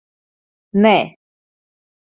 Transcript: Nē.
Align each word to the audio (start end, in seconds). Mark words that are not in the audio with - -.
Nē. 0.85 0.95